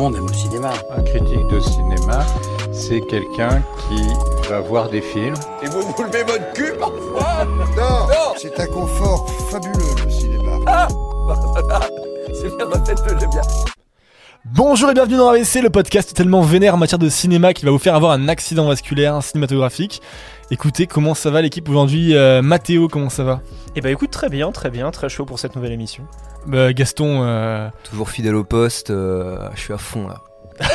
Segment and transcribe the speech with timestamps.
[0.00, 0.72] monde aime le cinéma.
[0.96, 2.24] Un critique de cinéma,
[2.72, 4.02] c'est quelqu'un qui
[4.48, 5.34] va voir des films.
[5.62, 7.44] Et vous vous levez votre cul parfois
[7.76, 10.52] Non, C'est un confort fabuleux, le cinéma.
[10.66, 10.88] Ah
[12.32, 13.42] C'est bien, ma tête, j'aime bien.
[14.46, 17.70] Bonjour et bienvenue dans AVC, le podcast tellement vénère en matière de cinéma qui va
[17.70, 20.00] vous faire avoir un accident vasculaire cinématographique.
[20.52, 23.40] Écoutez, comment ça va l'équipe aujourd'hui euh, Mathéo, comment ça va?
[23.76, 26.04] Eh bah écoute, très bien, très bien, très chaud pour cette nouvelle émission.
[26.46, 30.22] bah, Gaston, euh, Toujours fidèle au poste, euh, je suis à fond là.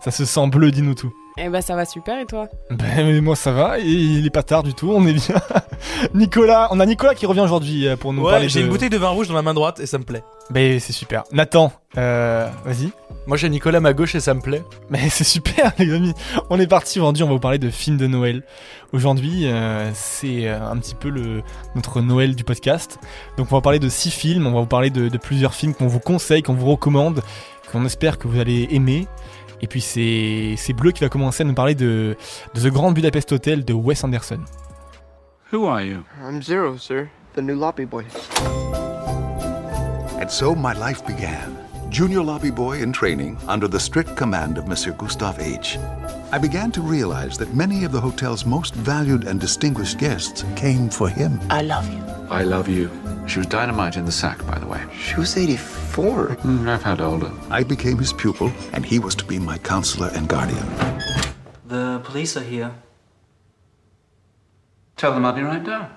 [0.00, 1.12] ça se sent bleu, dis-nous tout.
[1.36, 2.48] Eh bah ça va super et toi?
[2.70, 5.34] Ben mais moi ça va, et il est pas tard du tout, on est bien.
[6.14, 8.66] Nicolas, on a Nicolas qui revient aujourd'hui euh, pour nous parler Ouais, j'ai de...
[8.66, 10.22] une bouteille de vin rouge dans ma main droite et ça me plaît.
[10.50, 11.24] Ben c'est super.
[11.32, 12.90] Nathan, euh, vas-y.
[13.26, 14.62] Moi j'ai Nicolas à ma gauche et ça me plaît.
[14.90, 16.14] Mais c'est super les amis.
[16.50, 18.44] On est parti aujourd'hui, on va vous parler de films de Noël.
[18.92, 21.42] Aujourd'hui, euh, c'est euh, un petit peu le
[21.74, 23.00] notre Noël du podcast.
[23.38, 25.74] Donc on va parler de six films, on va vous parler de, de plusieurs films
[25.74, 27.22] qu'on vous conseille, qu'on vous recommande,
[27.72, 29.08] qu'on espère que vous allez aimer.
[29.60, 32.16] Et puis c'est c'est Bleu qui va commencer à nous parler de,
[32.54, 34.40] de The Grand Budapest Hotel de Wes Anderson.
[35.52, 36.04] Who are you?
[36.22, 37.08] I'm Zero, sir.
[37.34, 38.04] The new lobby boy.
[40.20, 41.56] And so my life began.
[41.90, 45.78] Junior lobby boy in training under the strict command of Monsieur Gustave H.
[46.32, 50.88] I began to realize that many of the hotel's most valued and distinguished guests came
[50.88, 51.38] for him.
[51.50, 52.02] I love you.
[52.30, 52.90] I love you.
[53.26, 54.80] She was dynamite in the sack, by the way.
[54.98, 56.36] She was 84.
[56.44, 57.30] Mm, I've had older.
[57.50, 60.66] I became his pupil, and he was to be my counselor and guardian.
[61.66, 62.70] The police are here.
[64.96, 65.88] Tell them I'll be right down.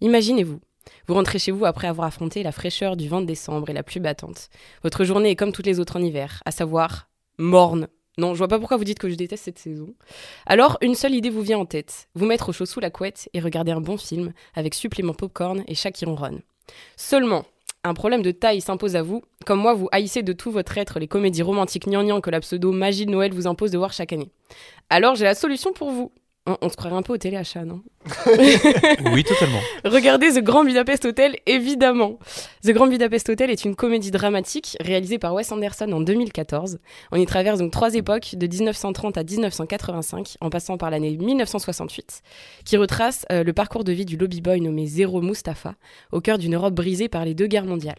[0.00, 0.60] Imaginez-vous,
[1.06, 3.82] vous rentrez chez vous après avoir affronté la fraîcheur du vent de décembre et la
[3.82, 4.48] pluie battante.
[4.82, 7.88] Votre journée est comme toutes les autres en hiver, à savoir morne.
[8.18, 9.94] Non, je vois pas pourquoi vous dites que je déteste cette saison.
[10.44, 12.08] Alors, une seule idée vous vient en tête.
[12.14, 15.62] Vous mettre au chaud sous la couette et regarder un bon film avec supplément popcorn
[15.68, 16.40] et chat qui ronronne.
[16.96, 17.44] Seulement,
[17.84, 19.22] un problème de taille s'impose à vous.
[19.46, 22.72] Comme moi, vous haïssez de tout votre être les comédies romantiques gnangnang que la pseudo
[22.72, 24.30] magie de Noël vous impose de voir chaque année.
[24.90, 26.12] Alors, j'ai la solution pour vous.
[26.48, 27.82] On, on se croirait un peu au téléachat, non
[29.12, 29.60] Oui, totalement.
[29.84, 32.18] Regardez The Grand Budapest Hotel, évidemment.
[32.64, 36.78] The Grand Budapest Hotel est une comédie dramatique réalisée par Wes Anderson en 2014.
[37.12, 42.22] On y traverse donc trois époques, de 1930 à 1985, en passant par l'année 1968,
[42.64, 45.74] qui retrace euh, le parcours de vie du lobby boy nommé Zero Mustafa,
[46.12, 47.98] au cœur d'une Europe brisée par les deux guerres mondiales.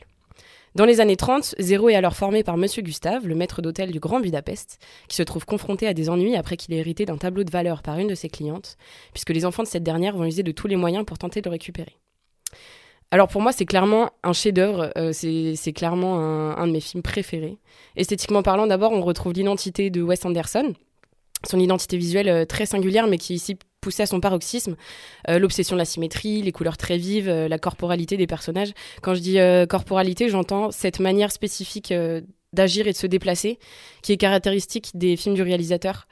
[0.75, 3.99] Dans les années 30, Zero est alors formé par Monsieur Gustave, le maître d'hôtel du
[3.99, 7.43] Grand Budapest, qui se trouve confronté à des ennuis après qu'il ait hérité d'un tableau
[7.43, 8.77] de valeur par une de ses clientes,
[9.11, 11.49] puisque les enfants de cette dernière vont user de tous les moyens pour tenter de
[11.49, 11.97] le récupérer.
[13.11, 17.01] Alors pour moi, c'est clairement un chef-d'œuvre, euh, c'est clairement un, un de mes films
[17.01, 17.57] préférés.
[17.95, 20.73] Esthétiquement parlant, d'abord, on retrouve l'identité de Wes Anderson,
[21.49, 24.75] son identité visuelle euh, très singulière, mais qui ici poussée à son paroxysme,
[25.27, 28.71] Euh, l'obsession de la symétrie, les couleurs très vives, euh, la corporalité des personnages.
[29.01, 31.93] Quand je dis euh, corporalité, j'entends cette manière spécifique
[32.53, 33.59] d'agir et de se déplacer,
[34.01, 36.07] qui est caractéristique des films du réalisateur.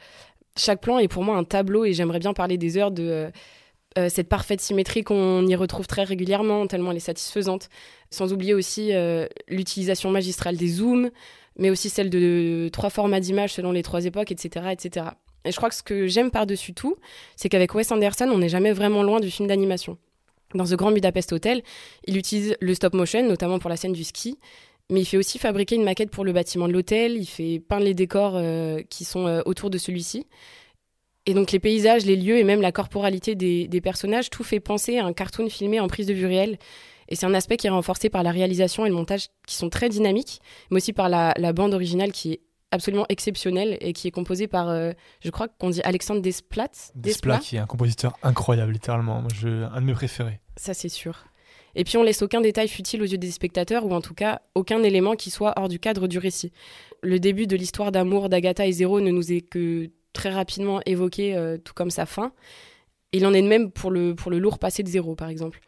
[0.56, 3.32] Chaque plan est pour moi un tableau et j'aimerais bien parler des heures de
[4.10, 7.70] cette parfaite symétrie qu'on y retrouve très régulièrement, tellement elle est satisfaisante.
[8.12, 8.92] Sans oublier aussi
[9.48, 11.10] l'utilisation magistrale des zooms,
[11.58, 15.08] mais aussi celle de trois formats d'images selon les trois époques, etc., etc.
[15.48, 16.98] Et je crois que ce que j'aime par-dessus tout,
[17.36, 19.98] c'est qu'avec Wes Anderson, on n'est jamais vraiment loin du film d'animation.
[20.54, 21.62] Dans The Grand Budapest Hotel,
[22.06, 24.38] il utilise le stop motion, notamment pour la scène du ski,
[24.90, 27.84] mais il fait aussi fabriquer une maquette pour le bâtiment de l'hôtel, il fait peindre
[27.84, 30.26] les décors euh, qui sont euh, autour de celui-ci.
[31.26, 34.98] Et donc les paysages, les lieux et même la corporalité des, personnages, tout fait penser
[34.98, 36.58] à un cartoon filmé en prise de vue réelle.
[37.10, 39.70] Et c'est un aspect qui est renforcé par la réalisation et le montage qui sont
[39.70, 40.40] très dynamiques,
[40.72, 42.40] mais aussi par la, la bande originale qui est
[42.72, 44.92] absolument exceptionnelle et qui est composée par, euh,
[45.24, 46.70] je crois qu'on dit Alexandre Desplat.
[46.96, 50.40] Desplat qui est un compositeur incroyable littéralement, Moi, je, un de mes préférés.
[50.58, 51.26] Ça, c'est sûr.
[51.76, 54.42] Et puis, on laisse aucun détail futile aux yeux des spectateurs, ou en tout cas,
[54.56, 56.52] aucun élément qui soit hors du cadre du récit.
[57.04, 61.36] Le début de l'histoire d'amour d'Agatha et Zéro ne nous est que très rapidement évoqué,
[61.36, 62.32] euh, tout comme sa fin.
[63.14, 65.60] Il en est de même pour le, pour le lourd passé de Zéro, par exemple.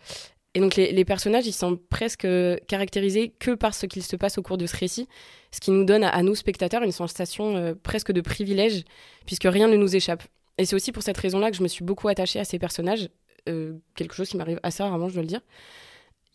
[0.56, 2.28] Et donc, les, les personnages, ils sont presque
[2.68, 5.08] caractérisés que par ce qu'il se passe au cours de ce récit,
[5.52, 8.84] ce qui nous donne à, nous, spectateurs, une sensation euh, presque de privilège,
[9.26, 10.24] puisque rien ne nous échappe.
[10.58, 13.10] Et c'est aussi pour cette raison-là que je me suis beaucoup attachée à ces personnages,
[13.48, 15.42] euh, quelque chose qui m'arrive assez rarement, je dois le dire.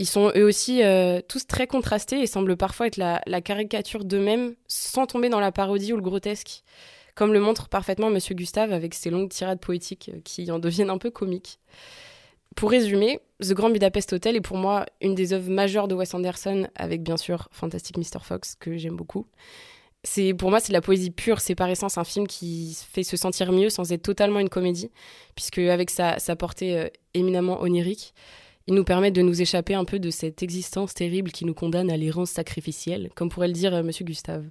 [0.00, 4.04] Ils sont eux aussi euh, tous très contrastés et semblent parfois être la, la caricature
[4.04, 6.64] d'eux-mêmes sans tomber dans la parodie ou le grotesque,
[7.14, 10.98] comme le montre parfaitement Monsieur Gustave avec ses longues tirades poétiques qui en deviennent un
[10.98, 11.60] peu comiques.
[12.54, 16.14] Pour résumer, The Grand Budapest Hotel est pour moi une des œuvres majeures de Wes
[16.14, 18.20] Anderson, avec bien sûr Fantastic Mr.
[18.22, 19.26] Fox, que j'aime beaucoup.
[20.04, 23.02] C'est pour moi c'est de la poésie pure, c'est par essence un film qui fait
[23.02, 24.90] se sentir mieux sans être totalement une comédie,
[25.34, 28.14] puisque avec sa, sa portée euh, éminemment onirique,
[28.66, 31.90] il nous permet de nous échapper un peu de cette existence terrible qui nous condamne
[31.90, 34.44] à l'errance sacrificielle, comme pourrait le dire euh, Monsieur Gustave.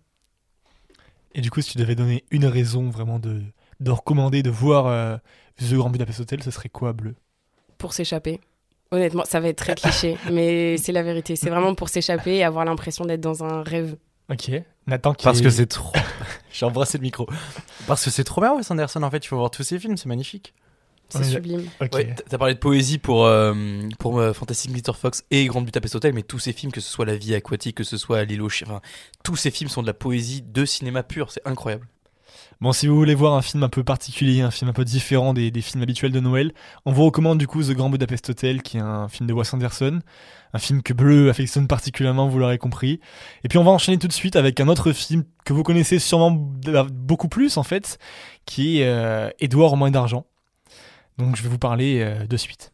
[1.36, 3.42] Et du coup, si tu devais donner une raison vraiment de,
[3.80, 5.18] de recommander, de voir euh,
[5.58, 7.16] The Grand Budapest Hotel, ce serait quoi, Bleu?
[7.84, 8.40] Pour s'échapper.
[8.92, 11.36] Honnêtement, ça va être très cliché, mais c'est la vérité.
[11.36, 13.98] C'est vraiment pour s'échapper et avoir l'impression d'être dans un rêve.
[14.32, 14.52] Ok.
[14.88, 15.92] Nathan qui Parce est- que c'est trop.
[16.54, 17.28] J'ai embrassé le micro.
[17.86, 19.04] Parce que c'est trop bien, Wes Anderson.
[19.04, 20.54] En fait, il faut voir tous ses films, c'est magnifique.
[21.10, 21.66] C'est Ouais, sublime.
[21.82, 21.94] Ok.
[21.96, 23.54] Ouais, t'as parlé de poésie pour, euh,
[24.00, 24.94] pour euh, Fantastic Mr.
[24.96, 27.76] Fox et Grand Budapest Hotel, mais tous ces films, que ce soit La vie aquatique,
[27.76, 28.82] que ce soit L'île aux chiens, enfin,
[29.26, 31.86] tous ces films sont de la poésie de cinéma pur, c'est incroyable.
[32.64, 35.34] Bon, si vous voulez voir un film un peu particulier, un film un peu différent
[35.34, 36.54] des, des films habituels de Noël,
[36.86, 39.54] on vous recommande du coup The Grand Budapest Hotel, qui est un film de Wes
[39.54, 40.00] Anderson,
[40.54, 43.02] un film que Bleu affectionne particulièrement, vous l'aurez compris.
[43.44, 46.00] Et puis on va enchaîner tout de suite avec un autre film que vous connaissez
[46.00, 47.98] sûrement b- beaucoup plus en fait,
[48.46, 50.26] qui est euh, Édouard au moins d'argent.
[51.18, 52.73] Donc je vais vous parler euh, de suite.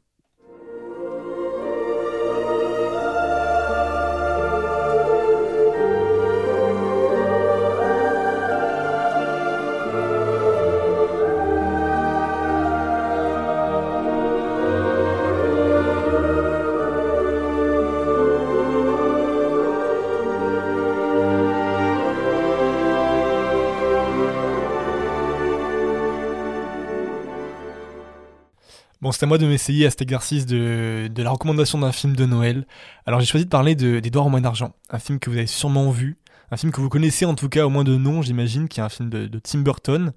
[29.11, 32.25] C'est à moi de m'essayer à cet exercice de, de la recommandation d'un film de
[32.25, 32.65] Noël.
[33.05, 35.47] Alors j'ai choisi de parler de- d'Edouard au moins d'argent, un film que vous avez
[35.47, 36.17] sûrement vu,
[36.51, 38.83] un film que vous connaissez en tout cas au moins de nom, j'imagine, qui est
[38.83, 40.11] un film de, Tim Burton.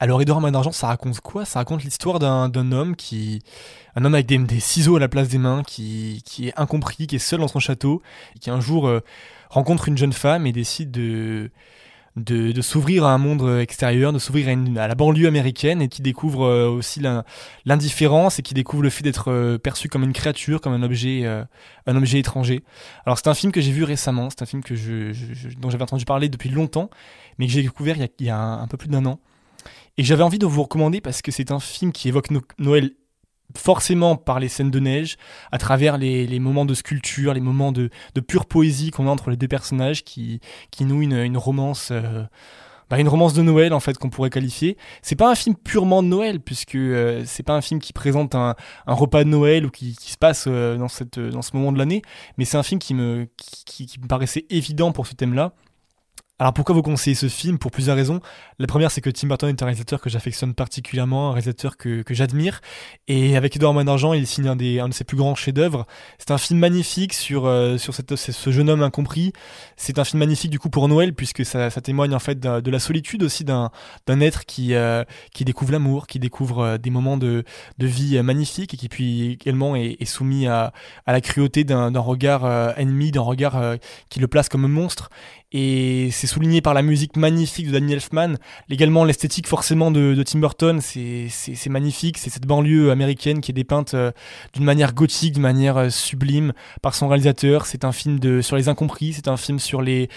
[0.00, 1.44] Alors Edouard au moins d'argent, ça raconte quoi?
[1.44, 3.42] Ça raconte l'histoire d'un d'un homme qui,
[3.94, 7.06] un homme avec des, des ciseaux à la place des mains, qui, qui est incompris,
[7.06, 8.02] qui est seul dans son château,
[8.34, 9.00] et qui un jour euh,
[9.50, 11.50] rencontre une jeune femme et décide de
[12.16, 15.80] de, de s'ouvrir à un monde euh, extérieur, de s'ouvrir à, à la banlieue américaine
[15.80, 17.24] et qui découvre euh, aussi l'in-
[17.64, 21.24] l'indifférence et qui découvre le fait d'être euh, perçu comme une créature, comme un objet,
[21.86, 22.62] un objet étranger.
[23.06, 25.70] Alors c'est un film que j'ai vu récemment, c'est un film que je, je- dont
[25.70, 26.90] j'avais entendu parler depuis longtemps,
[27.38, 29.18] mais que j'ai découvert il y a, il y a un, peu plus d'un an.
[29.98, 32.92] Et j'avais envie de vous recommander parce que c'est un film qui évoque No- Noël
[33.56, 35.16] forcément par les scènes de neige,
[35.50, 37.90] à travers les, moments de sculpture, les moments de,
[38.26, 40.40] pure poésie qu'on a entre les deux personnages qui,
[40.70, 42.24] qui nouent une, romance, euh,
[42.90, 44.76] bah, une romance de Noël en fait qu'on pourrait qualifier.
[45.02, 48.34] C'est pas un film purement de Noël puisque euh, c'est pas un film qui présente
[48.34, 48.54] un,
[48.86, 51.78] un repas de Noël ou qui, se passe euh, dans, cette, dans ce moment de
[51.78, 52.02] l'année,
[52.38, 55.52] mais c'est un film qui me, qui, qui- qui me paraissait évident pour ce thème-là.
[56.42, 57.56] Alors pourquoi vous conseillez ce film?
[57.56, 58.18] Pour plusieurs raisons.
[58.58, 62.02] La première, c'est que Tim Burton est un réalisateur que j'affectionne particulièrement, un réalisateur que,
[62.02, 62.60] que j'admire.
[63.06, 65.86] Et avec Edouard Main d'Argent, il signe un, des, un de ses plus grands chefs-d'œuvre.
[66.18, 69.32] C'est un film magnifique sur, euh, sur cette, ce jeune homme incompris.
[69.76, 72.78] C'est un film magnifique du coup pour Noël, puisque ça, témoigne en fait de, la
[72.80, 73.70] solitude aussi d'un
[74.08, 77.44] être qui, euh, qui découvre l'amour, qui découvre euh, des moments de,
[77.78, 80.72] de vie magnifiques et qui puis également est, soumis à,
[81.06, 83.76] à la cruauté d'un regard ennemi, d'un regard
[84.08, 85.08] qui le place comme un monstre.
[85.52, 88.36] Et c'est souligné par la musique magnifique de Danny Elfman,
[88.70, 93.92] également l'esthétique forcément de, Tim Burton, c'est magnifique, c'est cette banlieue américaine qui est dépeinte
[93.92, 94.12] euh,
[94.54, 97.66] d'une manière gothique, d'une manière euh, sublime par son réalisateur.
[97.66, 100.08] C'est un film de, sur les incompris, c'est un film sur les,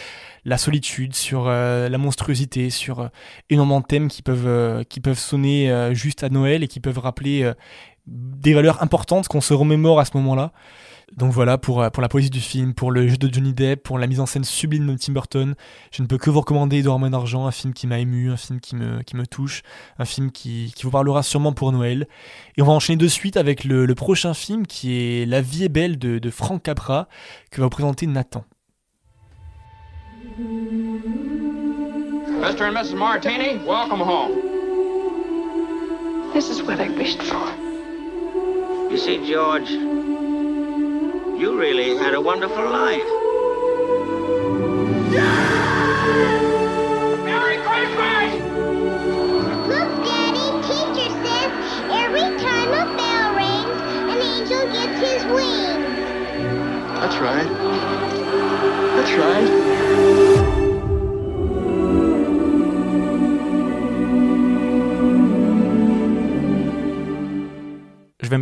[0.46, 3.10] la solitude, sur euh, la monstruosité, sur
[3.50, 7.52] énormément de thèmes qui peuvent, qui peuvent sonner juste à Noël et qui peuvent rappeler
[8.08, 10.52] des valeurs importantes qu'on se remémore à ce moment-là.
[11.18, 13.84] Donc voilà, pour, euh, pour la poésie du film, pour le jeu de Johnny Depp,
[13.84, 15.56] pour la mise en scène sublime de Tim Burton,
[15.92, 18.38] je ne peux que vous recommander Edouard Main d'Argent, un film qui m'a ému, un
[18.38, 19.62] film qui me, qui me touche,
[20.00, 22.08] un film qui, qui vous parlera sûrement pour Noël.
[22.58, 25.64] Et on va enchaîner de suite avec le, le prochain film qui est La vie
[25.64, 27.08] est belle de, de Frank Capra,
[27.52, 28.44] que va vous présenter Nathan.
[32.46, 32.66] Mr.
[32.66, 32.96] and Mrs.
[32.96, 34.32] Martini, welcome home.
[36.34, 37.65] This is what I wished for.
[38.90, 43.04] You see, George, you really had a wonderful life.
[45.12, 45.55] Merry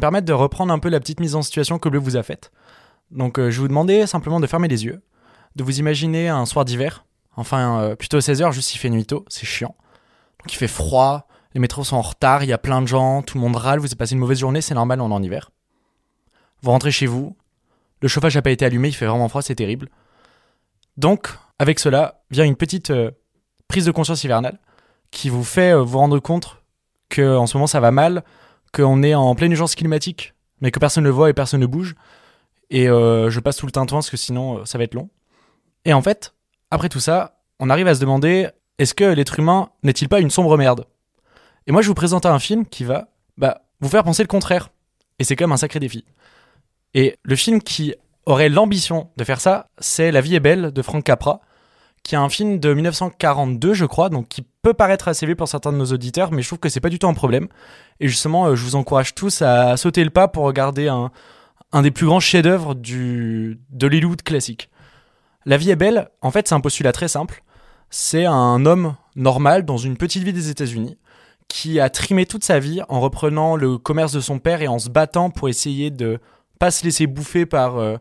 [0.04, 2.52] permettre de reprendre un peu la petite mise en situation que Bleu vous a faite.
[3.10, 5.02] Donc euh, je vous demander simplement de fermer les yeux,
[5.56, 7.06] de vous imaginer un soir d'hiver,
[7.38, 9.78] enfin euh, plutôt 16h, juste il fait nuit tôt, c'est chiant.
[10.40, 13.22] Donc il fait froid, les métros sont en retard, il y a plein de gens,
[13.22, 15.24] tout le monde râle, vous avez passé une mauvaise journée, c'est normal, on est en
[15.24, 15.52] hiver.
[16.62, 17.38] Vous rentrez chez vous,
[18.02, 19.88] le chauffage n'a pas été allumé, il fait vraiment froid, c'est terrible.
[20.98, 21.30] Donc,
[21.60, 23.12] avec cela, vient une petite euh,
[23.70, 24.60] prise de conscience hivernale
[25.12, 26.58] qui vous fait vous rendre compte
[27.08, 28.26] que en ce moment ça va mal,
[28.74, 31.66] qu'on est en pleine urgence climatique, mais que personne ne le voit et personne ne
[31.66, 31.96] bouge.
[32.70, 35.10] Et euh, je passe tout le tintouin parce que sinon euh, ça va être long.
[35.86, 36.34] Et en fait,
[36.72, 38.50] après tout ça, on arrive à se demander
[38.80, 40.86] est-ce que l'être humain n'est-il pas une sombre merde?
[41.68, 44.70] Et moi, je vous présente un film qui va bah, vous faire penser le contraire.
[45.20, 46.04] Et c'est quand même un sacré défi.
[46.94, 47.94] Et le film qui
[48.26, 51.42] aurait l'ambition de faire ça, c'est La vie est belle de Frank Capra,
[52.04, 55.48] qui est un film de 1942, je crois, donc qui peut paraître assez vieux pour
[55.48, 57.48] certains de nos auditeurs, mais je trouve que c'est pas du tout un problème.
[58.00, 61.12] Et justement, euh, je vous encourage tous à sauter le pas pour regarder un,
[61.72, 64.70] un des plus grands chefs-d'œuvre de l'Hollywood classique.
[65.46, 67.44] La vie est belle, en fait, c'est un postulat très simple.
[67.90, 70.98] C'est un homme normal dans une petite ville des États-Unis
[71.48, 74.80] qui a trimé toute sa vie en reprenant le commerce de son père et en
[74.80, 76.20] se battant pour essayer de
[76.58, 77.98] pas se laisser bouffer par euh,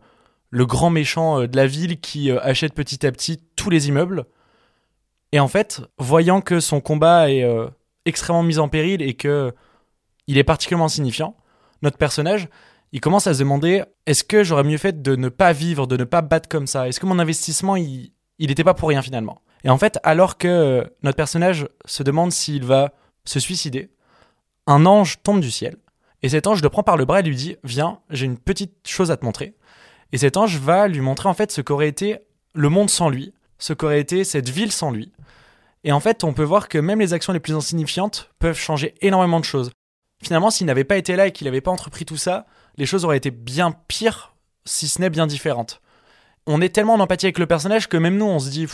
[0.52, 3.88] le grand méchant euh, de la ville qui euh, achète petit à petit tous les
[3.88, 4.26] immeubles.
[5.32, 7.66] Et en fait, voyant que son combat est euh,
[8.04, 9.52] extrêmement mis en péril et que
[10.28, 11.36] il est particulièrement signifiant,
[11.80, 12.48] notre personnage,
[12.92, 15.96] il commence à se demander est-ce que j'aurais mieux fait de ne pas vivre, de
[15.96, 16.86] ne pas battre comme ça?
[16.86, 19.40] Est-ce que mon investissement, il n'était pas pour rien finalement?
[19.64, 22.92] Et en fait, alors que notre personnage se demande s'il va
[23.24, 23.90] se suicider,
[24.66, 25.76] un ange tombe du ciel.
[26.22, 28.86] Et cet ange le prend par le bras et lui dit Viens, j'ai une petite
[28.86, 29.54] chose à te montrer.
[30.12, 32.18] Et cet ange va lui montrer en fait ce qu'aurait été
[32.54, 35.12] le monde sans lui, ce qu'aurait été cette ville sans lui.
[35.84, 38.94] Et en fait, on peut voir que même les actions les plus insignifiantes peuvent changer
[39.00, 39.70] énormément de choses.
[40.22, 43.04] Finalement, s'il n'avait pas été là et qu'il n'avait pas entrepris tout ça, les choses
[43.04, 45.80] auraient été bien pires, si ce n'est bien différentes.
[46.46, 48.66] On est tellement en empathie avec le personnage que même nous, on se dit,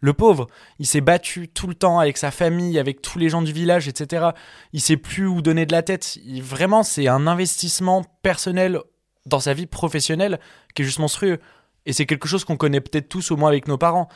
[0.00, 0.46] le pauvre,
[0.78, 3.88] il s'est battu tout le temps avec sa famille, avec tous les gens du village,
[3.88, 4.28] etc.
[4.72, 6.18] Il sait plus où donner de la tête.
[6.40, 8.80] Vraiment, c'est un investissement personnel
[9.26, 10.40] dans sa vie professionnelle
[10.74, 11.38] qui est juste monstrueux.
[11.84, 14.08] Et c'est quelque chose qu'on connaît peut-être tous, au moins avec nos parents.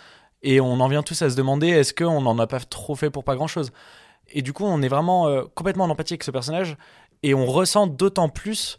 [0.43, 3.11] Et on en vient tous à se demander est-ce qu'on n'en a pas trop fait
[3.11, 3.73] pour pas grand-chose?
[4.33, 6.77] Et du coup, on est vraiment euh, complètement en empathie avec ce personnage.
[7.23, 8.79] Et on ressent d'autant plus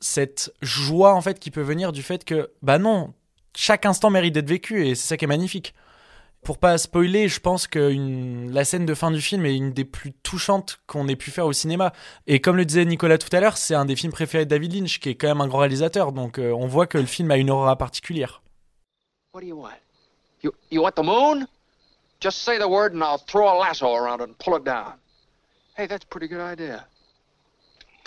[0.00, 3.14] cette joie en fait qui peut venir du fait que, bah non,
[3.56, 5.74] chaque instant mérite d'être vécu et c'est ça qui est magnifique.
[6.44, 9.72] Pour pas spoiler, je pense que une- la scène de fin du film est une
[9.72, 11.92] des plus touchantes qu'on ait pu faire au cinéma.
[12.26, 14.74] Et comme le disait Nicolas tout à l'heure, c'est un des films préférés de David
[14.74, 16.12] Lynch, qui est quand même un grand réalisateur.
[16.12, 18.42] Donc euh, on voit que le film a une aura particulière.
[19.32, 19.70] What do you want?
[20.42, 21.46] You you want the moon?
[22.20, 24.98] Just say the word and I'll throw a lasso around it and pull it down.
[25.78, 26.86] Hey, that's a pretty good idea.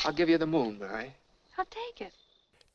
[0.06, 1.12] I'll give you the moon, Mary.
[1.58, 2.14] I'll take it.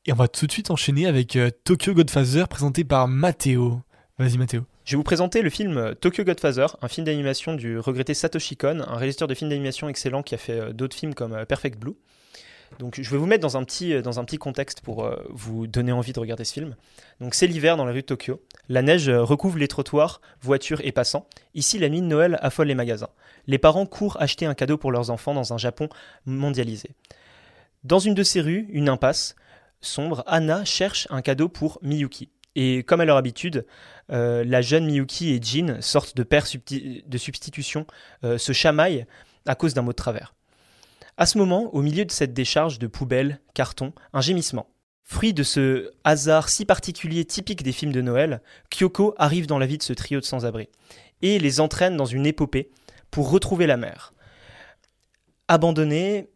[0.05, 3.79] Et on va tout de suite enchaîner avec euh, Tokyo Godfather présenté par Matteo.
[4.19, 4.65] Vas-y Matteo.
[4.85, 8.57] Je vais vous présenter le film euh, Tokyo Godfather, un film d'animation du regretté Satoshi
[8.57, 11.45] Kon, un réalisateur de films d'animation excellent qui a fait euh, d'autres films comme euh,
[11.45, 11.93] Perfect Blue.
[12.79, 16.43] Donc je vais vous mettre dans un petit, contexte pour vous donner envie de regarder
[16.43, 16.75] ce film.
[17.21, 18.41] Donc c'est l'hiver dans la rue de Tokyo.
[18.67, 21.27] La neige recouvre les trottoirs, voitures et passants.
[21.53, 23.11] Ici, la nuit de Noël affole les magasins.
[23.45, 25.87] Les parents courent acheter un cadeau pour leurs enfants dans un Japon
[26.25, 26.89] mondialisé.
[27.83, 29.35] Dans une de ces rues, une impasse
[29.79, 32.31] sombre, Anna cherche un cadeau pour Miyuki.
[32.55, 33.65] Et comme à leur habitude,
[34.11, 37.87] euh, la jeune Miyuki et Jin, sorte de subti- de substitution,
[38.23, 39.05] euh, se chamaillent
[39.45, 40.33] à cause d'un mot de travers.
[41.17, 44.67] À ce moment, au milieu de cette décharge de poubelles, cartons, un gémissement.
[45.03, 49.65] Fruit de ce hasard si particulier typique des films de Noël, Kyoko arrive dans la
[49.65, 50.69] vie de ce trio de sans-abri
[51.21, 52.71] et les entraîne dans une épopée
[53.11, 54.13] pour retrouver la mère.
[55.47, 56.29] Abandonnée,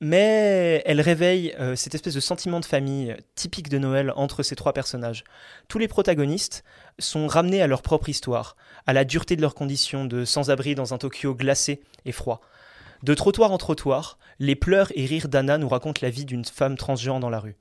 [0.00, 4.56] mais elle réveille euh, cette espèce de sentiment de famille typique de Noël entre ces
[4.56, 5.24] trois personnages.
[5.66, 6.64] Tous les protagonistes
[6.98, 10.94] sont ramenés à leur propre histoire, à la dureté de leurs conditions de sans-abri dans
[10.94, 12.40] un Tokyo glacé et froid.
[13.02, 16.76] De trottoir en trottoir, les pleurs et rires d'Anna nous racontent la vie d'une femme
[16.76, 17.56] transgenre dans la rue.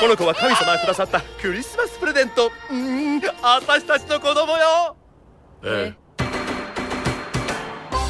[0.00, 2.46] この子は神様がくださったクリスマスプレゼント。
[2.46, 3.20] うーん。
[3.42, 4.96] 私たちの子供よ。
[5.64, 5.92] え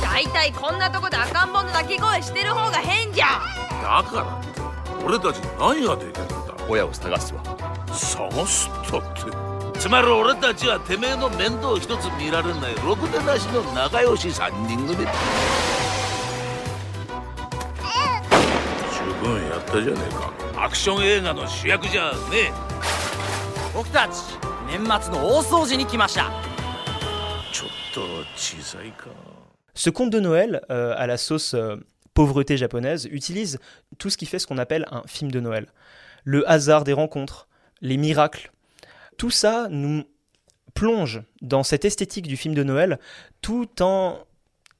[0.03, 3.27] 大体こんなとこで赤ん坊の泣き声してる方が変じゃ。
[3.27, 6.35] んだからって俺たちに何ができるんだ？
[6.69, 7.43] 親を探すわ。
[7.89, 9.03] 探すったっ
[9.73, 9.81] て。
[9.81, 15.07] つまり俺たちはてめえの面倒一つ見られないろくでなしの仲良し三人組
[19.22, 22.18] 分やったじゃねえかアクション映画の主役じゃね
[22.50, 22.52] え
[23.74, 24.14] 僕たち
[24.68, 26.32] 年末の大掃除に来ました
[27.52, 28.02] ちょっと
[28.36, 29.08] 小さいか
[29.76, 31.78] Ce conte de Noël, euh, à la sauce euh,
[32.14, 33.60] pauvreté japonaise, utilise
[33.98, 35.68] tout ce qui fait ce qu'on appelle un film de Noël.
[36.24, 37.48] Le hasard des rencontres,
[37.82, 38.52] les miracles,
[39.18, 40.04] tout ça nous
[40.74, 43.00] plonge dans cette esthétique du film de Noël,
[43.42, 44.20] tout en,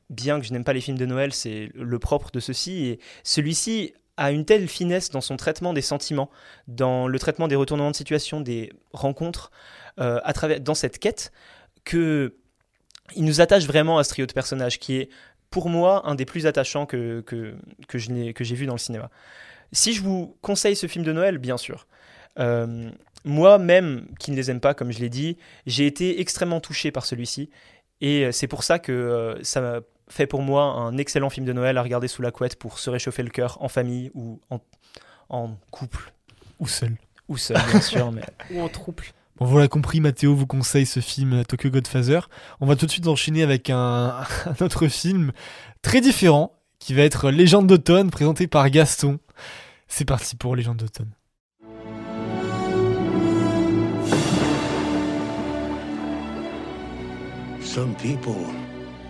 [0.10, 3.00] bien que je n'aime pas les films de Noël, c'est le propre de ceci, et
[3.24, 6.29] celui-ci a une telle finesse dans son traitement des sentiments,
[6.67, 9.51] dans le traitement des retournements de situation, des rencontres,
[9.99, 10.21] euh,
[10.61, 11.33] dans cette quête,
[11.85, 12.35] que
[13.17, 15.09] il nous attache vraiment à ce trio de personnages qui est
[15.51, 17.57] pour moi un des plus attachants que, que,
[17.89, 19.09] que j'ai vu dans le cinéma.
[19.73, 21.87] Si je vous conseille ce film de Noël, bien sûr,
[22.39, 22.91] Euh,
[23.25, 27.05] Moi-même, qui ne les aime pas, comme je l'ai dit, j'ai été extrêmement touché par
[27.05, 27.51] celui-ci.
[28.01, 31.47] Et euh, c'est pour ça que euh, ça m'a fait pour moi un excellent film
[31.47, 34.41] de Noël à regarder sous la couette pour se réchauffer le cœur en famille ou
[34.51, 34.61] en,
[35.29, 36.13] en couple.
[36.61, 36.97] Ou seul.
[37.29, 38.11] Ou seul, bien sûr.
[38.13, 38.23] Mais...
[38.51, 39.05] Ou en trouble.
[39.37, 42.29] Bon, voilà compris, Mathéo vous conseille ce film euh, Tokyo Godfather.
[42.61, 45.33] On va tout de suite enchaîner avec un, un autre film
[45.83, 49.19] très différent qui va être Légende d'automne présenté par Gaston.
[49.87, 51.13] C'est parti pour Légende d'automne.
[57.61, 58.47] Some people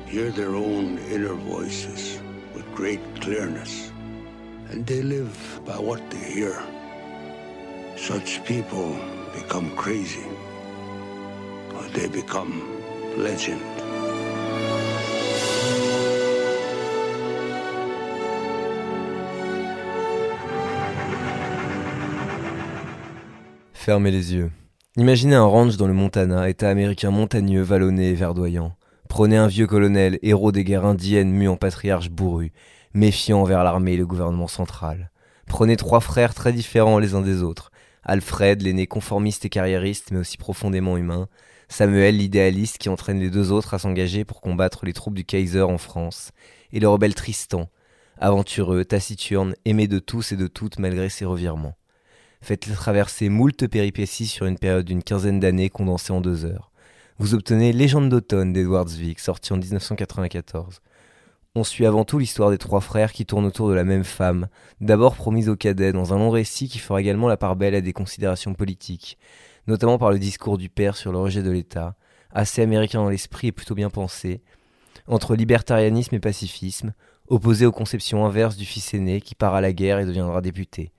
[0.09, 2.19] hear their own inner voices
[2.55, 3.93] with great clearness,
[4.71, 6.63] and they live by what they hear.
[7.97, 8.97] Such people
[9.35, 10.25] become crazy,
[11.75, 12.63] or they become
[13.19, 13.61] legend.
[23.75, 24.51] Fermez les yeux.
[24.97, 28.78] Imaginez un ranch dans le Montana, état américain montagneux, vallonné et verdoyant.
[29.19, 32.53] Prenez un vieux colonel, héros des guerres indiennes, mu en patriarche bourru,
[32.95, 35.11] méfiant envers l'armée et le gouvernement central.
[35.49, 37.73] Prenez trois frères très différents les uns des autres.
[38.05, 41.27] Alfred, l'aîné conformiste et carriériste, mais aussi profondément humain.
[41.69, 45.63] Samuel, l'idéaliste qui entraîne les deux autres à s'engager pour combattre les troupes du Kaiser
[45.63, 46.31] en France.
[46.73, 47.69] Et le rebelle Tristan,
[48.21, 51.75] aventureux, taciturne, aimé de tous et de toutes malgré ses revirements.
[52.41, 56.68] Faites-les traverser moult péripéties sur une période d'une quinzaine d'années condensée en deux heures.
[57.21, 60.81] Vous obtenez Légende d'automne d'Edward Zwick, sorti en 1994.
[61.57, 64.47] On suit avant tout l'histoire des trois frères qui tournent autour de la même femme,
[64.81, 67.81] d'abord promise au cadet dans un long récit qui fera également la part belle à
[67.81, 69.19] des considérations politiques,
[69.67, 71.97] notamment par le discours du père sur le rejet de l'État,
[72.31, 74.41] assez américain dans l'esprit et plutôt bien pensé,
[75.09, 76.95] entre libertarianisme et pacifisme,
[77.27, 80.93] opposé aux conceptions inverses du fils aîné qui part à la guerre et deviendra député.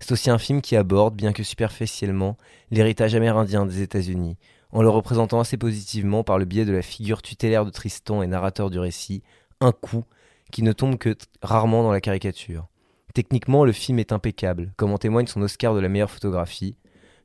[0.00, 2.36] C'est aussi un film qui aborde, bien que superficiellement,
[2.72, 4.36] l'héritage amérindien des États-Unis,
[4.72, 8.26] en le représentant assez positivement par le biais de la figure tutélaire de Tristan et
[8.26, 9.22] narrateur du récit,
[9.60, 10.04] un coup
[10.50, 12.68] qui ne tombe que rarement dans la caricature.
[13.14, 16.76] Techniquement, le film est impeccable, comme en témoigne son Oscar de la meilleure photographie.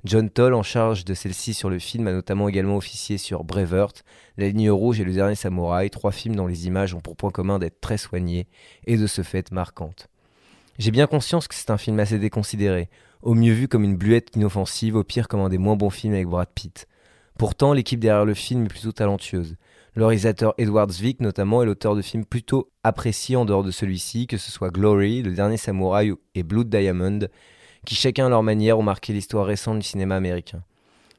[0.04, 4.04] John Toll, en charge de celle-ci sur le film, a notamment également officié sur Braveheart,
[4.38, 7.32] La ligne rouge et Le dernier samouraï, trois films dont les images ont pour point
[7.32, 8.48] commun d'être très soignées
[8.86, 10.08] et de ce fait marquantes.
[10.78, 12.90] J'ai bien conscience que c'est un film assez déconsidéré,
[13.22, 16.14] au mieux vu comme une bluette inoffensive, au pire comme un des moins bons films
[16.14, 16.88] avec Brad Pitt.
[17.38, 19.58] Pourtant, l'équipe derrière le film est plutôt talentueuse.
[19.94, 24.28] Le réalisateur Edward Zwick, notamment, est l'auteur de films plutôt appréciés en dehors de celui-ci,
[24.28, 27.28] que ce soit Glory, Le Dernier Samouraï et Blood Diamond,
[27.86, 30.64] qui chacun à leur manière ont marqué l'histoire récente du cinéma américain.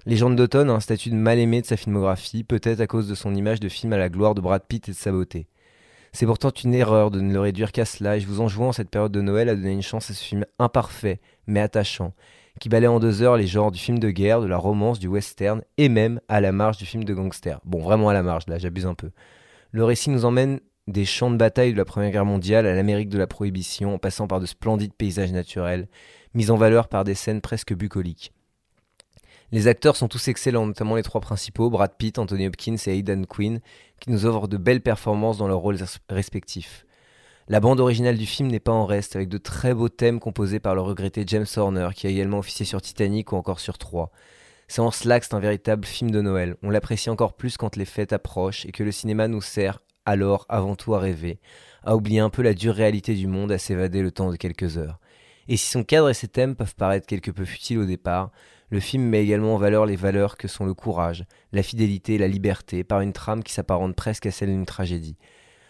[0.06, 3.34] Légende d'automne a un statut de mal-aimé de sa filmographie, peut-être à cause de son
[3.34, 5.48] image de film à la gloire de Brad Pitt et de sa beauté.
[6.12, 8.72] C'est pourtant une erreur de ne le réduire qu'à cela, et je vous enjoins en
[8.72, 12.14] cette période de Noël à donner une chance à ce film imparfait, mais attachant,
[12.60, 15.08] qui balaie en deux heures les genres du film de guerre, de la romance, du
[15.08, 17.60] western, et même à la marge du film de gangster.
[17.64, 19.10] Bon, vraiment à la marge, là, j'abuse un peu.
[19.72, 23.08] Le récit nous emmène des champs de bataille de la Première Guerre mondiale à l'Amérique
[23.08, 25.88] de la Prohibition, en passant par de splendides paysages naturels,
[26.34, 28.32] mis en valeur par des scènes presque bucoliques.
[29.52, 33.22] Les acteurs sont tous excellents, notamment les trois principaux, Brad Pitt, Anthony Hopkins et Aidan
[33.24, 33.60] Quinn,
[34.00, 36.85] qui nous offrent de belles performances dans leurs rôles respectifs.
[37.48, 40.58] La bande originale du film n'est pas en reste, avec de très beaux thèmes composés
[40.58, 44.10] par le regretté James Horner, qui a également officié sur Titanic ou encore sur Troie.
[44.66, 46.56] C'est en cela que c'est un véritable film de Noël.
[46.64, 50.44] On l'apprécie encore plus quand les fêtes approchent et que le cinéma nous sert alors
[50.48, 51.38] avant tout à rêver,
[51.84, 54.76] à oublier un peu la dure réalité du monde, à s'évader le temps de quelques
[54.76, 54.98] heures.
[55.46, 58.32] Et si son cadre et ses thèmes peuvent paraître quelque peu futiles au départ,
[58.70, 62.18] le film met également en valeur les valeurs que sont le courage, la fidélité et
[62.18, 65.16] la liberté par une trame qui s'apparente presque à celle d'une tragédie.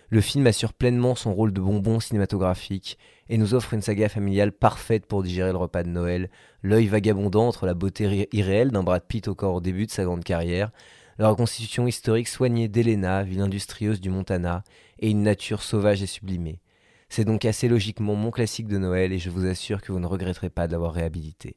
[0.09, 2.97] Le film assure pleinement son rôle de bonbon cinématographique
[3.29, 6.31] et nous offre une saga familiale parfaite pour digérer le repas de Noël,
[6.63, 10.05] l'œil vagabondant entre la beauté irréelle d'un Brad Pitt au corps au début de sa
[10.05, 10.71] grande carrière,
[11.19, 14.63] la reconstitution historique soignée d'Elena, ville industrieuse du Montana,
[15.01, 16.61] et une nature sauvage et sublimée.
[17.09, 20.07] C'est donc assez logiquement mon classique de Noël et je vous assure que vous ne
[20.07, 21.57] regretterez pas d'avoir réhabilité.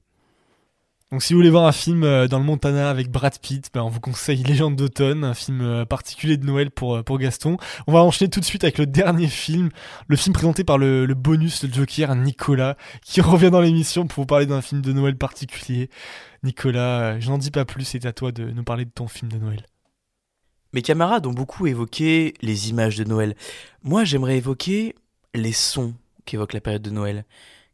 [1.11, 3.81] Donc si vous voulez voir un film euh, dans le Montana avec Brad Pitt, ben,
[3.81, 7.57] on vous conseille Légende d'automne, un film euh, particulier de Noël pour, euh, pour Gaston.
[7.87, 9.69] On va enchaîner tout de suite avec le dernier film,
[10.07, 14.21] le film présenté par le, le bonus, le Joker, Nicolas, qui revient dans l'émission pour
[14.21, 15.89] vous parler d'un film de Noël particulier.
[16.43, 19.31] Nicolas, je n'en dis pas plus, c'est à toi de nous parler de ton film
[19.31, 19.65] de Noël.
[20.73, 23.35] Mes camarades ont beaucoup évoqué les images de Noël.
[23.81, 24.93] Moi, j'aimerais évoquer
[25.33, 25.95] les sons
[26.25, 27.25] qu'évoque la période de Noël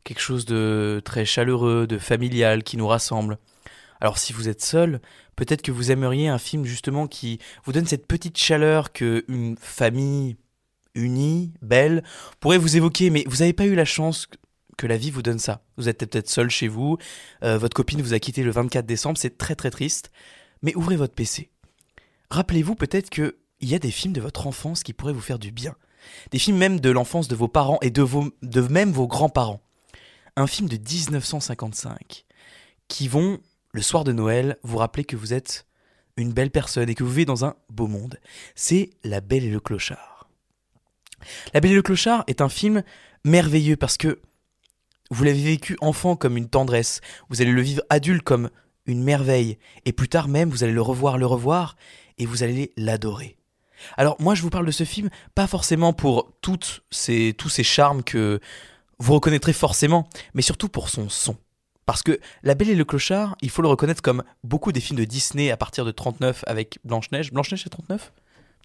[0.05, 3.37] quelque chose de très chaleureux, de familial, qui nous rassemble.
[3.99, 5.01] Alors si vous êtes seul,
[5.35, 9.57] peut-être que vous aimeriez un film justement qui vous donne cette petite chaleur que une
[9.59, 10.37] famille
[10.93, 12.03] unie, belle,
[12.39, 14.27] pourrait vous évoquer, mais vous n'avez pas eu la chance
[14.77, 15.61] que la vie vous donne ça.
[15.77, 16.97] Vous êtes peut-être seul chez vous,
[17.43, 20.11] euh, votre copine vous a quitté le 24 décembre, c'est très très triste.
[20.61, 21.49] Mais ouvrez votre PC.
[22.29, 25.51] Rappelez-vous peut-être qu'il y a des films de votre enfance qui pourraient vous faire du
[25.51, 25.75] bien.
[26.31, 29.61] Des films même de l'enfance de vos parents et de, vos, de même vos grands-parents.
[30.37, 32.25] Un film de 1955
[32.89, 33.39] qui vont,
[33.71, 35.65] le soir de Noël, vous rappeler que vous êtes
[36.17, 38.19] une belle personne et que vous vivez dans un beau monde.
[38.53, 40.29] C'est La Belle et le Clochard.
[41.53, 42.83] La Belle et le Clochard est un film
[43.23, 44.19] merveilleux parce que
[45.09, 48.49] vous l'avez vécu enfant comme une tendresse, vous allez le vivre adulte comme
[48.87, 51.75] une merveille, et plus tard même vous allez le revoir, le revoir,
[52.17, 53.37] et vous allez l'adorer.
[53.97, 57.63] Alors moi je vous parle de ce film pas forcément pour toutes ces, tous ces
[57.63, 58.39] charmes que
[58.99, 61.37] vous reconnaîtrez forcément, mais surtout pour son son.
[61.85, 64.99] Parce que La Belle et le Clochard, il faut le reconnaître comme beaucoup des films
[64.99, 67.31] de Disney à partir de 39 avec Blanche-Neige.
[67.31, 68.11] Blanche-Neige c'est 39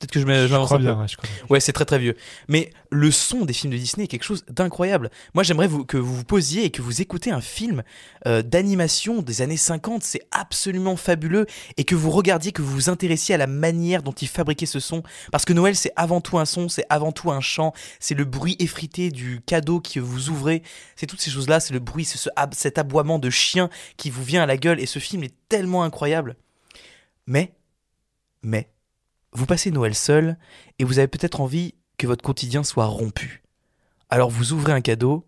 [0.00, 0.82] Peut-être que je m'avance un peu.
[0.82, 1.28] bien, ouais, je crois.
[1.50, 2.16] Ouais, c'est très très vieux.
[2.48, 5.10] Mais le son des films de Disney est quelque chose d'incroyable.
[5.34, 7.82] Moi, j'aimerais vous, que vous vous posiez et que vous écoutez un film
[8.26, 10.02] euh, d'animation des années 50.
[10.02, 11.44] C'est absolument fabuleux.
[11.76, 14.80] Et que vous regardiez, que vous vous intéressiez à la manière dont ils fabriquaient ce
[14.80, 15.02] son.
[15.32, 17.74] Parce que Noël, c'est avant tout un son, c'est avant tout un chant.
[17.98, 20.62] C'est le bruit effrité du cadeau que vous ouvrez.
[20.96, 21.60] C'est toutes ces choses-là.
[21.60, 24.56] C'est le bruit, c'est ce, ab- cet aboiement de chien qui vous vient à la
[24.56, 24.80] gueule.
[24.80, 26.36] Et ce film est tellement incroyable.
[27.26, 27.52] Mais,
[28.42, 28.70] mais,
[29.32, 30.38] vous passez Noël seul
[30.78, 33.42] et vous avez peut-être envie que votre quotidien soit rompu.
[34.08, 35.26] Alors vous ouvrez un cadeau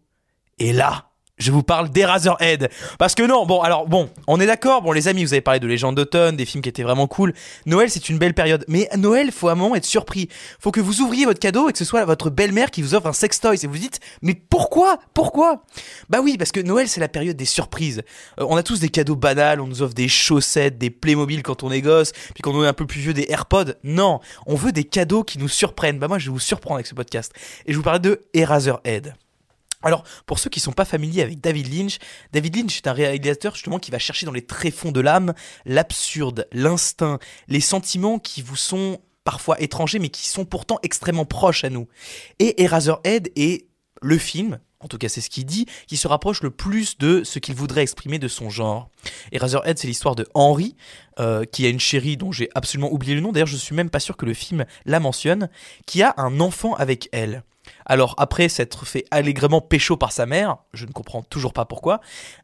[0.58, 2.70] et là, je vous parle d'Eraserhead.
[2.98, 5.60] Parce que non, bon, alors bon, on est d'accord, bon les amis, vous avez parlé
[5.60, 7.34] de Légende d'automne, des films qui étaient vraiment cool.
[7.66, 8.64] Noël, c'est une belle période.
[8.68, 10.28] Mais Noël, faut à un moment être surpris.
[10.60, 13.06] Faut que vous ouvriez votre cadeau et que ce soit votre belle-mère qui vous offre
[13.06, 13.58] un sextoy.
[13.62, 14.98] Et vous dites, mais pourquoi?
[15.14, 15.64] Pourquoi?
[16.08, 18.02] Bah oui, parce que Noël, c'est la période des surprises.
[18.40, 21.62] Euh, on a tous des cadeaux banals, on nous offre des chaussettes, des Playmobil quand
[21.62, 23.74] on est gosse, puis quand on est un peu plus vieux, des AirPods.
[23.82, 25.98] Non, on veut des cadeaux qui nous surprennent.
[25.98, 27.32] Bah moi, je vais vous surprendre avec ce podcast.
[27.66, 29.14] Et je vous parle de Eraserhead.
[29.82, 31.98] Alors, pour ceux qui sont pas familiers avec David Lynch,
[32.32, 36.46] David Lynch est un réalisateur justement qui va chercher dans les tréfonds de l'âme l'absurde,
[36.52, 37.18] l'instinct,
[37.48, 41.88] les sentiments qui vous sont parfois étrangers mais qui sont pourtant extrêmement proches à nous.
[42.38, 43.66] Et Eraserhead est
[44.00, 47.22] le film, en tout cas c'est ce qu'il dit, qui se rapproche le plus de
[47.24, 48.90] ce qu'il voudrait exprimer de son genre.
[49.30, 50.76] Eraserhead, c'est l'histoire de Henry,
[51.20, 53.90] euh, qui a une chérie dont j'ai absolument oublié le nom, d'ailleurs je suis même
[53.90, 55.48] pas sûr que le film la mentionne,
[55.86, 57.44] qui a un enfant avec elle.
[57.86, 62.00] Alors après s'être fait allègrement pécho par sa mère, je ne comprends toujours pas pourquoi,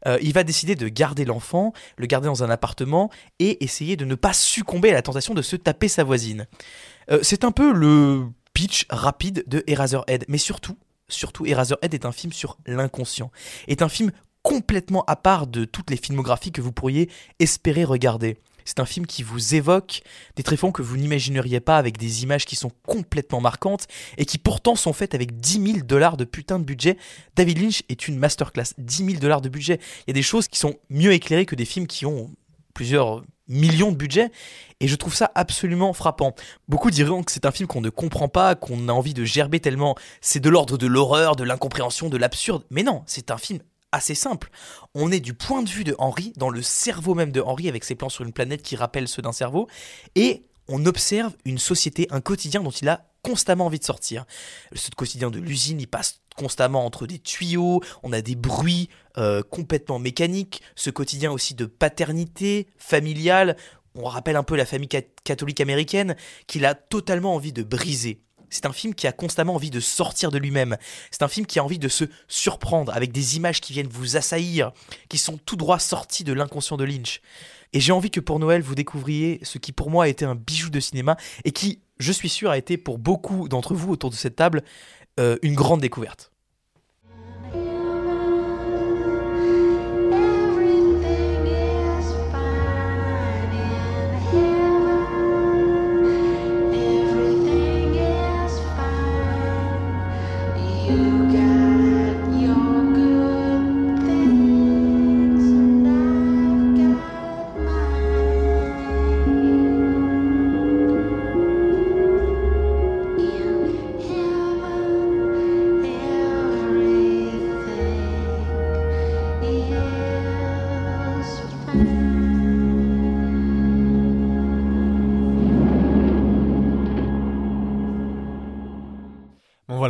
[0.07, 4.05] euh, il va décider de garder l'enfant, le garder dans un appartement et essayer de
[4.05, 6.47] ne pas succomber à la tentation de se taper sa voisine.
[7.11, 10.77] Euh, c'est un peu le pitch rapide de Eraserhead, mais surtout,
[11.07, 13.31] surtout Eraserhead est un film sur l'inconscient,
[13.67, 14.11] est un film
[14.43, 18.37] complètement à part de toutes les filmographies que vous pourriez espérer regarder.
[18.69, 20.03] C'est un film qui vous évoque
[20.35, 23.87] des tréfonds que vous n'imagineriez pas avec des images qui sont complètement marquantes
[24.19, 26.95] et qui pourtant sont faites avec 10 000 dollars de putain de budget.
[27.35, 28.75] David Lynch est une masterclass.
[28.77, 29.79] 10 000 dollars de budget.
[30.05, 32.29] Il y a des choses qui sont mieux éclairées que des films qui ont
[32.75, 34.29] plusieurs millions de budget
[34.79, 36.35] et je trouve ça absolument frappant.
[36.67, 39.59] Beaucoup diront que c'est un film qu'on ne comprend pas, qu'on a envie de gerber
[39.59, 42.63] tellement c'est de l'ordre de l'horreur, de l'incompréhension, de l'absurde.
[42.69, 44.49] Mais non, c'est un film assez simple.
[44.93, 47.83] On est du point de vue de Henry, dans le cerveau même de Henry, avec
[47.83, 49.67] ses plans sur une planète qui rappellent ceux d'un cerveau,
[50.15, 54.25] et on observe une société, un quotidien dont il a constamment envie de sortir.
[54.73, 59.41] Ce quotidien de l'usine, il passe constamment entre des tuyaux, on a des bruits euh,
[59.43, 63.57] complètement mécaniques, ce quotidien aussi de paternité familiale,
[63.95, 66.15] on rappelle un peu la famille cat- catholique américaine,
[66.47, 68.21] qu'il a totalement envie de briser.
[68.49, 70.77] C'est un film qui a constamment envie de sortir de lui-même.
[71.11, 74.17] C'est un film qui a envie de se surprendre avec des images qui viennent vous
[74.17, 74.71] assaillir,
[75.07, 77.21] qui sont tout droit sorties de l'inconscient de Lynch.
[77.73, 80.35] Et j'ai envie que pour Noël, vous découvriez ce qui pour moi a été un
[80.35, 84.09] bijou de cinéma et qui, je suis sûr, a été pour beaucoup d'entre vous autour
[84.09, 84.63] de cette table
[85.19, 86.31] euh, une grande découverte.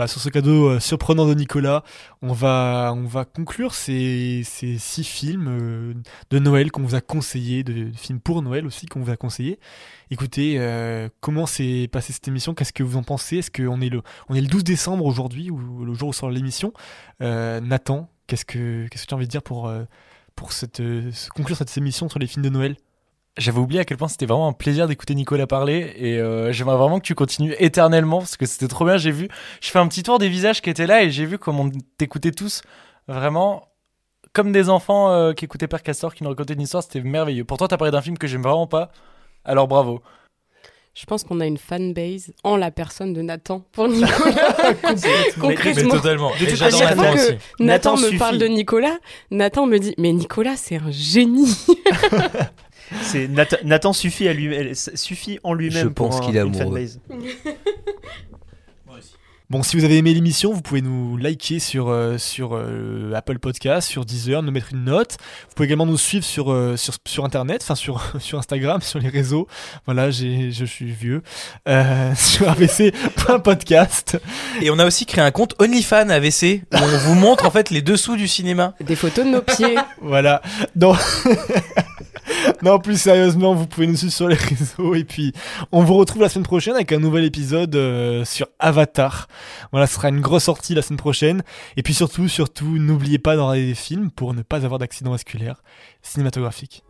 [0.09, 1.83] Sur ce cadeau euh, surprenant de Nicolas,
[2.21, 5.93] on va, on va conclure ces, six films euh,
[6.31, 9.59] de Noël qu'on vous a conseillés, de, films pour Noël aussi qu'on vous a conseillés.
[10.09, 12.55] Écoutez, euh, comment s'est passée cette émission?
[12.55, 13.37] Qu'est-ce que vous en pensez?
[13.37, 16.31] Est-ce qu'on est le, on est le 12 décembre aujourd'hui, ou le jour où sort
[16.31, 16.73] l'émission?
[17.19, 19.71] Nathan, qu'est-ce que qu'est-ce que tu as envie de dire pour
[20.35, 20.51] pour
[21.35, 22.75] conclure cette émission sur les films de Noël?
[23.37, 26.75] J'avais oublié à quel point c'était vraiment un plaisir d'écouter Nicolas parler et euh, j'aimerais
[26.75, 28.97] vraiment que tu continues éternellement parce que c'était trop bien.
[28.97, 29.29] J'ai vu,
[29.61, 31.71] je fais un petit tour des visages qui étaient là et j'ai vu comment on
[31.97, 32.61] t'écoutait tous
[33.07, 33.69] vraiment
[34.33, 36.83] comme des enfants euh, qui écoutaient Père Castor qui nous racontaient une histoire.
[36.83, 37.45] C'était merveilleux.
[37.45, 38.91] Pour toi, t'as parlé d'un film que j'aime vraiment pas.
[39.45, 40.01] Alors bravo.
[40.95, 44.73] Je pense qu'on a une fanbase en la personne de Nathan pour Nicolas.
[45.39, 45.83] Concrètement.
[45.83, 46.31] Mais totalement.
[46.35, 47.31] Et toute j'adore façon, Nathan que.
[47.31, 48.17] Nathan, Nathan me suffit.
[48.17, 48.97] parle de Nicolas.
[49.31, 51.55] Nathan me dit Mais Nicolas, c'est un génie.
[53.01, 55.83] C'est Nathan, Nathan suffit à lui, suffit en lui-même.
[55.83, 56.65] Je pour pense un- qu'il est une amoureux.
[56.65, 56.99] fanbase.
[59.51, 63.39] Bon, si vous avez aimé l'émission, vous pouvez nous liker sur, euh, sur euh, Apple
[63.39, 65.13] Podcast, sur Deezer, nous mettre une note.
[65.47, 68.99] Vous pouvez également nous suivre sur, euh, sur, sur Internet, enfin sur, sur Instagram, sur
[68.99, 69.47] les réseaux.
[69.85, 71.23] Voilà, j'ai, je suis vieux.
[71.67, 74.19] Euh, sur abc.podcast.
[74.61, 77.71] Et on a aussi créé un compte OnlyFans AVC où on vous montre en fait
[77.71, 78.75] les dessous du cinéma.
[78.81, 79.75] Des photos de nos pieds.
[79.99, 80.43] Voilà.
[80.75, 80.93] Non.
[82.61, 84.95] non, plus sérieusement, vous pouvez nous suivre sur les réseaux.
[84.95, 85.33] Et puis,
[85.71, 89.27] on vous retrouve la semaine prochaine avec un nouvel épisode euh, sur Avatar.
[89.71, 91.43] Voilà, ce sera une grosse sortie la semaine prochaine.
[91.77, 95.11] Et puis surtout, surtout, n'oubliez pas d'en regarder des films pour ne pas avoir d'accident
[95.11, 95.61] vasculaire
[96.01, 96.83] cinématographique.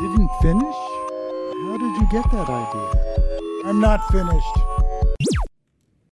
[0.00, 0.74] Didn't finish?
[1.64, 3.24] How did you get that idea?
[3.64, 4.63] I'm not finished.